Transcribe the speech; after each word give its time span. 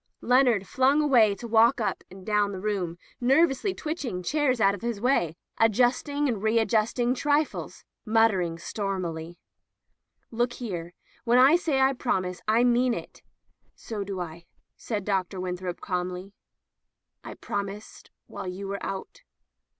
Leonard 0.21 0.65
flung 0.67 0.99
away 0.99 1.35
to 1.35 1.47
walk 1.47 1.79
up 1.79 2.03
and 2.09 2.25
down 2.25 2.51
the 2.51 2.59
room, 2.59 2.97
nervously 3.19 3.71
twitching 3.71 4.23
chairs 4.23 4.59
out 4.59 4.73
of 4.73 4.81
his 4.81 4.99
way, 4.99 5.35
adjusting 5.59 6.27
and 6.27 6.41
readjusting 6.41 7.13
trifles— 7.13 7.85
muttering 8.03 8.57
stormily:" 8.57 9.37
Look 10.31 10.53
here. 10.53 10.95
When 11.23 11.37
I 11.37 11.55
say 11.55 11.79
I 11.81 11.93
promise, 11.93 12.41
I 12.47 12.63
mean 12.63 12.95
it." 12.95 13.21
"So 13.75 14.03
do 14.03 14.19
I," 14.19 14.47
said 14.75 15.05
Dr. 15.05 15.39
Winthrop, 15.39 15.81
calmly. 15.81 16.33
"I 17.23 17.35
promised 17.35 18.09
while 18.25 18.47
you 18.47 18.67
were 18.67 18.83
out. 18.83 19.21